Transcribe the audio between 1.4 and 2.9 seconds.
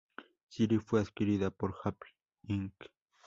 por Apple Inc.